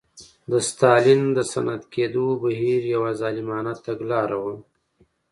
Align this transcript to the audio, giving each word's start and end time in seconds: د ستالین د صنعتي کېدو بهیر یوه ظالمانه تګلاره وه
د 0.51 0.53
ستالین 0.69 1.21
د 1.37 1.39
صنعتي 1.51 1.87
کېدو 1.95 2.25
بهیر 2.43 2.81
یوه 2.95 3.11
ظالمانه 3.21 3.73
تګلاره 3.85 4.37
وه 4.43 4.55